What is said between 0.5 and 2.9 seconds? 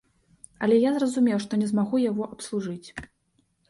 Але я зразумеў, што не змагу яго абслужыць.